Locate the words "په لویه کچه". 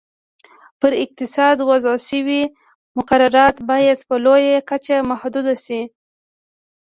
4.07-4.95